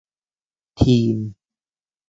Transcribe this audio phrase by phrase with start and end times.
[0.79, 1.17] ทีม